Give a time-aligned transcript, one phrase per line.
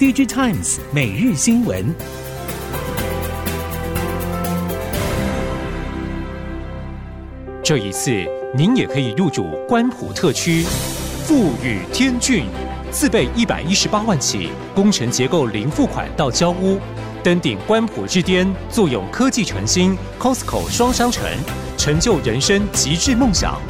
[0.00, 1.94] DigiTimes 每日新闻。
[7.62, 8.10] 这一次，
[8.56, 10.64] 您也可以入主关埔特区，
[11.26, 12.46] 富宇天骏，
[12.90, 16.80] 自备一百一十八万起，工程结构零付款到交屋，
[17.22, 21.28] 登顶关埔之巅，坐拥科技城新 Costco 双商城，
[21.76, 23.60] 成就人生极致梦想。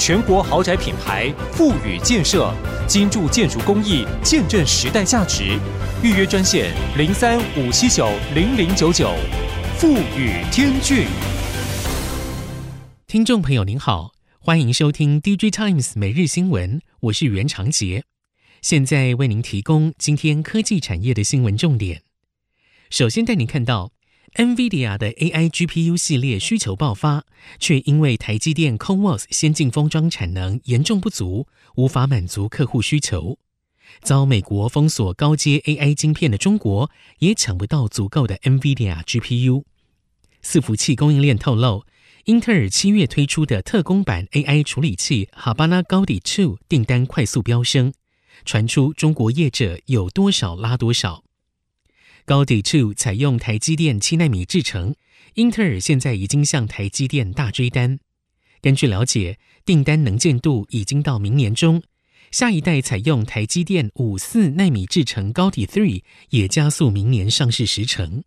[0.00, 2.50] 全国豪宅品牌富宇建设，
[2.88, 5.58] 精铸建筑工艺，见证时代价值。
[6.02, 9.12] 预约专线零三五七九零零九九，
[9.76, 11.04] 富宇天峻。
[13.06, 18.04] 听众朋友您好，欢迎收听 DJ Times 每日新闻，我是袁长杰，
[18.62, 22.04] 现在为您提供今天科技产业的新闻重点。
[22.88, 23.92] 首先带您看到
[24.34, 27.24] ，NVIDIA 的 AI GPU 系列需求爆发，
[27.58, 33.38] 却因为台积电 c o n w o s 先进封装产能严重不足，无法满足客户需求。
[34.02, 39.64] 遭美国封锁高阶 AI 晶片的中国，也抢不到足够的 NVIDIA GPU。
[40.42, 41.84] 伺服器供应链透露。
[42.24, 47.94] 英特尔七月推出的特供版 AI 处理器 Habana Gaudi 2订单快速飙升，
[48.44, 51.24] 传出中国业者有多少拉多少。
[52.26, 54.94] Gaudi 2采用台积电七纳米制程，
[55.34, 57.98] 英特尔现在已经向台积电大追单。
[58.60, 61.82] 根据了解，订单能见度已经到明年中，
[62.30, 68.22] 下一代采用台积电五四纳米制程高 D Three 也加速明年上市时程。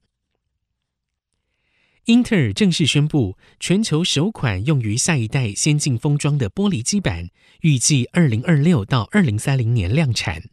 [2.06, 7.30] 英特尔正式宣布，全球首款用于下一代先进封装的玻璃基板，
[7.62, 10.44] 预计二零二六到二零三零年量产。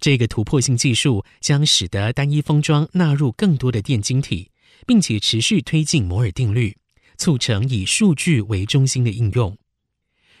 [0.00, 4.50] 这个突破性技术将使得单一封装纳入更多的电晶体，
[4.86, 6.76] 并且持续推进摩尔定律，
[7.16, 9.56] 促成以数据为中心的应用。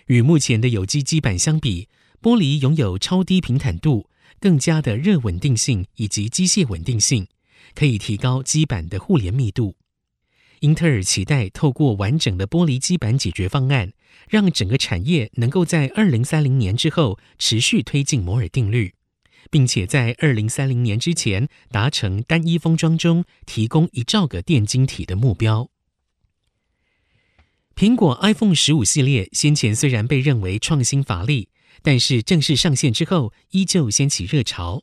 [0.06, 1.88] 与目前的有机基板相比，
[2.22, 7.26] 玻璃拥有超低平坦度、更加的热稳定性以及机械稳定性，
[7.74, 9.76] 可以提高基板的互联密度。
[10.60, 13.92] 英特尔期待透过完整的玻璃基板解决方案，
[14.28, 18.94] 让整个产业能够在二零三零年之后持续推进摩尔定律，
[19.50, 25.70] 并且在二零三零年之前达成单一封装中提供一兆个电晶体的目标。
[27.74, 31.48] 苹果 iPhone 十五系列先前虽然被认为创新乏力，
[31.82, 34.82] 但是正式上线之后依旧掀起热潮。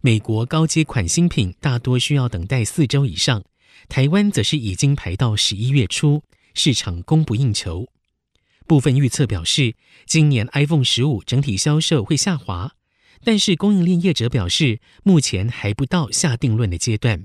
[0.00, 3.44] 美国高阶款新品大多需要等待四周以上。
[3.88, 6.22] 台湾则是已经排到十一月初，
[6.54, 7.88] 市场供不应求。
[8.66, 9.74] 部分预测表示，
[10.06, 12.74] 今年 iPhone 十五整体销售会下滑，
[13.24, 17.24] 但是供应链业者表示，目前还不到下定论的阶段。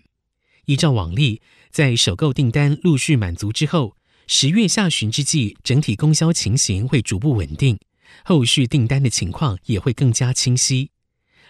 [0.65, 1.41] 依照往例，
[1.71, 3.95] 在首购订单陆续满足之后，
[4.27, 7.79] 十月下旬之际，整体供销情形会逐步稳定，
[8.23, 10.91] 后续订单的情况也会更加清晰。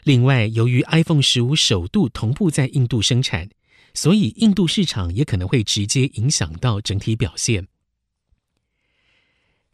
[0.03, 3.49] 另外，由于 iPhone 十五首度同步在印度生产。
[3.93, 7.67] 所以，印度市场也可能会直接影响到整体表现。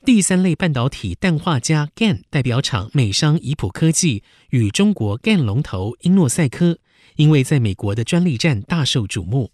[0.06, 6.78] 第三类半导体氮化镓 GaN 代表厂美商宜普科技与中国 GaN 龙头英诺赛科，
[7.16, 9.53] 因为在美国的专利战大受瞩目。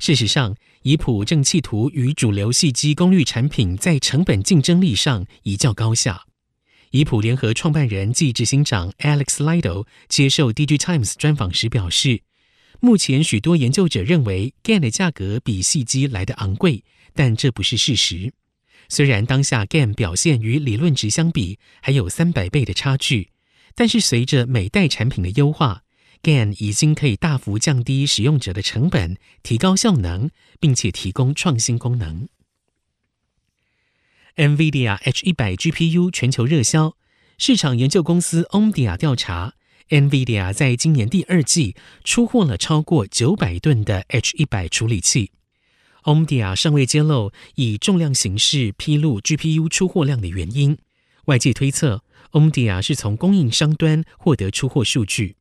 [0.00, 6.24] 事实上，宜普正企图与主流矽基功率产品在成本竞争力上一较高下。
[6.90, 12.22] 宜普联合创办人暨执行长 Alex Lido 接受 DigiTimes 专访时表示。
[12.80, 16.82] 目前许多研究者认为 GaN 的价格比矽基来得昂贵，
[17.14, 18.32] 但这不是事实。
[18.88, 23.30] 虽然当下 GaN 表现与理论值相比还有三百倍的差距，
[23.74, 25.82] 但是随着每代产品的优化
[26.22, 30.30] ，GaN 已经可以大幅降低使用者的成本，提高效能，
[30.60, 32.28] 并且提供创新功能。
[34.36, 36.96] NVIDIA H100 GPU 全球热销，
[37.38, 39.54] 市场研究公司 Omdia 调查。
[39.88, 45.30] NVIDIA 在今年第二季出货了超过九百吨的 H100 处理器。
[46.06, 50.78] Omdia 尚未揭露以重量形式披露 GPU 出货量的原因。
[51.24, 55.34] 外界推测，Omdia 是从供应商端获得出货数据。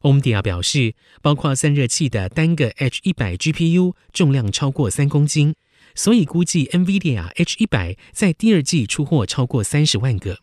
[0.00, 5.54] Omdia 表示，包括散热器的单个 H100 GPU 重量超过三公斤，
[5.94, 10.38] 所以估计 NVIDIA H100 在第二季出货超过三十万个。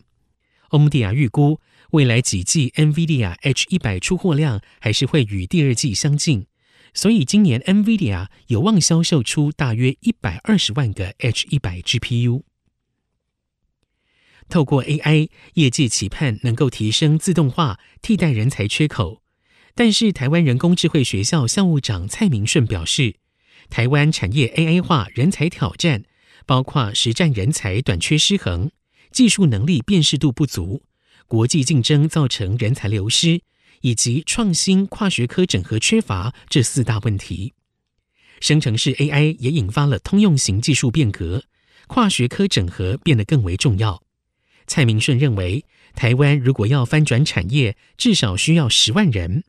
[0.70, 1.60] Omdia 预估。
[1.92, 6.46] 未来几季 NVIDIA H100 出货量还是会与第二季相近，
[6.94, 12.44] 所以今年 NVIDIA 有望销售出大约一百二十万个 H100 GPU。
[14.48, 19.22] 透过 AI，业界期盼能够提升自动化，替代人才缺口。
[19.76, 23.16] 但是台湾人工智慧学校校务长蔡明顺表示，
[23.70, 26.04] 台湾产业 AI 化人才挑战，
[26.48, 28.72] 包括实战人才短缺失衡，
[29.12, 30.82] 技术能力辨识度不足。
[31.28, 33.44] 国际竞争造成人才流失，
[33.82, 37.54] 以及创新跨学科整合缺乏这四大问题。
[38.40, 41.44] 生成式 AI 也引发了通用型技术变革，
[41.88, 44.02] 跨学科整合变得更为重要。
[44.66, 49.44] 蔡明顺认为，台湾如果要翻转产业，至少需要十万人。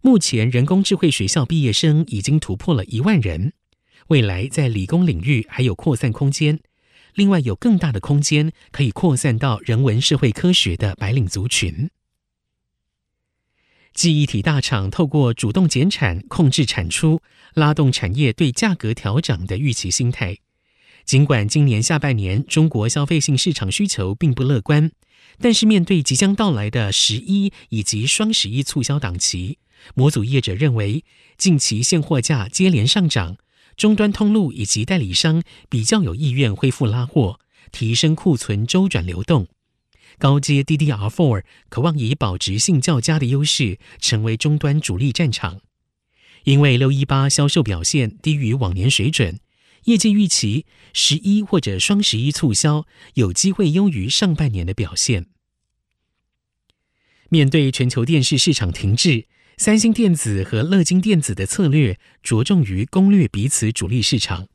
[0.00, 3.52] 目前人工智慧学校毕业生已经突破了一万人，
[4.08, 6.58] 未来在理工领域还有扩散空间。
[7.14, 11.90] 另外，有更大的空间可以扩散到人文社会科学的白领族群。
[13.94, 17.20] 记忆体大厂透过主动减产、控制产出，
[17.54, 20.38] 拉动产业对价格调涨的预期心态。
[21.04, 24.90] 尽管今年下半年中国消费性市场需求并不乐观，
[25.38, 29.58] 但是面对即将到来的十一以及双十一促销档期，
[29.94, 31.04] 模组业者认为
[31.36, 33.36] 近期现货价接连上涨。
[33.76, 37.40] 终端通路以及代理商比较有意愿恢复拉货，
[37.72, 39.48] 提升库存周转流动。
[40.18, 45.60] 高阶 DDR4 渴望以保值性较佳的优势，成为终端主力战场。
[46.44, 49.40] 因为六一八销售表现低于往年水准，
[49.84, 55.26] 业界预期十一或者双十一促销有机会优于上半年的表现。
[57.28, 59.26] 面对全球电视市场停滞。
[59.58, 64.48] 三星电子和乐金电子的策略着重于攻略彼此主力市场。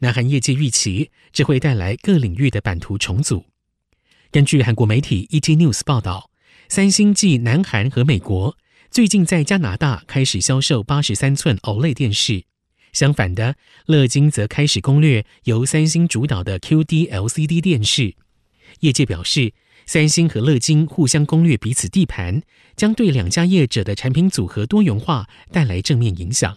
[0.00, 3.44] 南韩业界预期，这会带来各领域的版图重组。
[4.32, 6.30] 根据韩国媒体 ET News 报道，
[6.68, 8.56] 三星继南韩和美国，
[8.88, 12.44] 最近在加拿大开始销售八十三寸 OLED 电视。
[12.92, 13.56] 相反的，
[13.86, 18.14] 乐金则开始攻略由三星主导的 QD LCD 电视。
[18.78, 19.52] 业界表示，
[19.84, 22.40] 三星和乐金互相攻略彼此地盘，
[22.76, 26.56] 将对两家业者的产品组合多元化带来正面影响，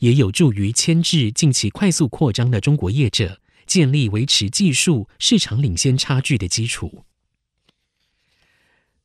[0.00, 7.04] 也有助于牵制近期快速扩张的中国业者，建立维持技术市场领先差距的基础。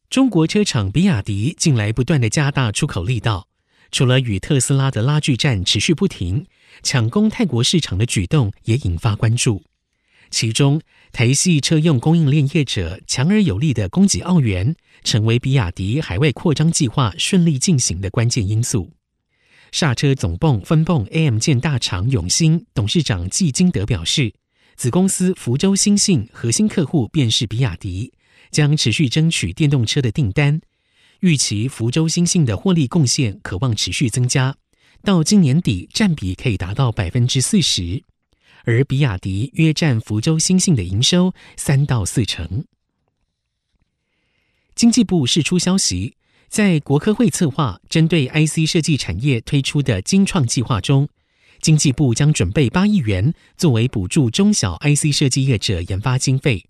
[0.10, 3.50] 中国车厂比亚迪近来不断的加大出口力道，
[3.92, 6.46] 除了与特斯拉的拉锯战持续不停，
[6.82, 9.64] 抢攻泰国市场的举动也引发关注。
[10.30, 10.80] 其中，
[11.12, 18.92] 台系车用供应链业者强而有力的供给澳元，成为比亚迪海外扩张计划顺利进行的关键因素。
[19.74, 24.34] 刹车总泵分泵 AM 建大厂永兴董事长季金德表示，
[24.78, 28.14] 子公司福州兴信核心客户便是比亚迪，
[28.58, 30.60] 将持续争取电动车的订单。
[31.20, 34.58] 预期福州兴信的获利贡献可望持续增加，
[35.04, 38.04] 到今年底占比可以达到百分之四十。
[38.64, 42.66] 而比亚迪约占福州兴信的营收三到四成。
[44.74, 46.16] 经济部释出消息，
[46.50, 51.08] 在国科会策划针对 IC 设计产业推出的精创计划中，
[51.62, 56.66] 经济部将准备八亿元作为补助中小 IC 设计业者研发经费，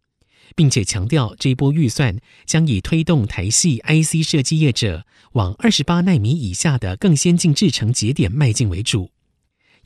[0.55, 9.11] 并且强调这一波预算将以推动台系 IC 设计业者往二十八奈米以下的更先进制程节点迈进为主。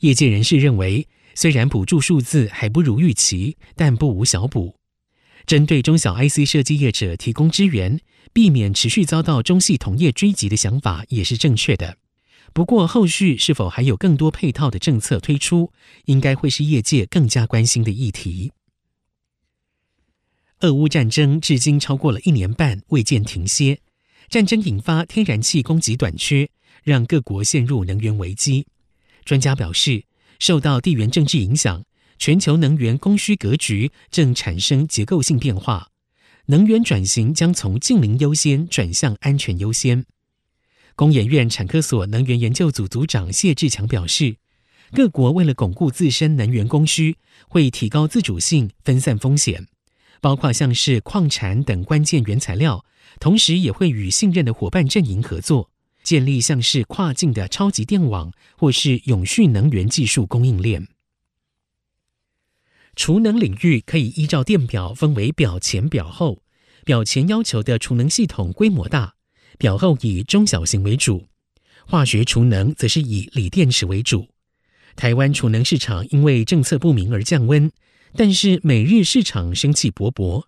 [0.00, 4.76] 业界人士认为，虽然补助数字还不如预期，但不无小补。
[5.46, 8.00] 针对中小 IC 设计业者提供支援，
[8.32, 11.98] 避免持续遭到中系同业追击的想法也是正确的。
[12.52, 15.72] 不过，后续是否还有更多配套的政策推出，
[16.04, 18.52] 应该会是业界更加关心的议题。
[20.62, 23.80] 俄乌战争至今超过了一年半，未见停歇。
[24.28, 26.48] 战争引发天然气供给短缺，
[26.84, 28.66] 让各国陷入能源危机。
[29.24, 30.04] 专家表示，
[30.38, 31.84] 受到地缘政治影响，
[32.16, 35.88] 全球能源供需格局正产生结构性变化，
[36.46, 40.04] 能源转型将从净零优先转向安全优先。
[40.94, 44.36] 工研院产科所能源研究组组长谢志强表示，
[44.92, 47.16] 各国为了巩固自身能源供需，
[47.48, 49.66] 会提高自主性，分散风险，
[50.22, 52.86] 包括像是矿产等关键原材料，
[53.20, 55.68] 同时也会与信任的伙伴阵营合作。
[56.02, 60.88] 建立像是跨境的超级电网，或是永续能源技术供应链。
[62.96, 66.42] 储能领域可以依照电表分为表前、表后。
[66.84, 69.14] 表前要求的储能系统规模大，
[69.58, 71.26] 表后以中小型为主。
[71.86, 74.28] 化学储能则是以锂电池为主。
[74.96, 77.70] 台湾储能市场因为政策不明而降温，
[78.14, 80.44] 但是美日市场生气勃勃，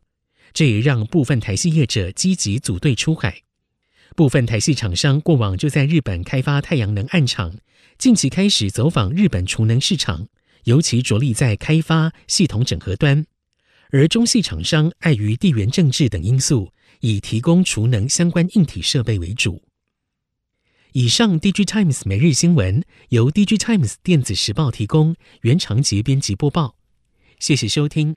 [0.53, 3.43] 这也让部分台系业者积极组队出海。
[4.15, 7.57] 部分台系厂商过往就在日本开发太阳能暗场，
[7.99, 10.29] 近期开始走访日本储能市场，
[10.65, 13.27] 尤其着力在开发系统整合端。
[13.91, 19.63] 而中系厂商碍于地缘政治等因素，以提供储能相关硬体设备为主。
[20.93, 26.77] 以上，DIGITIMES 每日新闻由 DIGITIMES 电子时报提供，原长节编辑播报。
[27.39, 28.15] 谢谢收听。